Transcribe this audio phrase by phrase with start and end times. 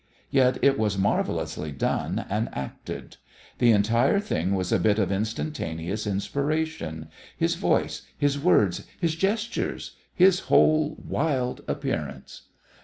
[0.31, 3.17] Yet it was marvellously done and acted.
[3.59, 9.95] The entire thing was a bit of instantaneous inspiration his voice, his words, his gestures,
[10.11, 12.47] his whole wild appearance.